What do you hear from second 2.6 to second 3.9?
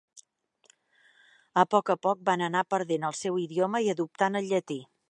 perdent el seu idioma